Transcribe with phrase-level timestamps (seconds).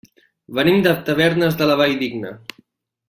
[0.59, 2.33] Venim de Tavernes de la Valldigna.